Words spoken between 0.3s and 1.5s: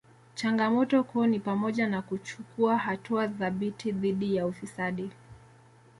Changamoto kuu ni